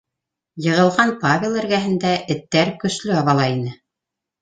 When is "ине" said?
3.63-3.79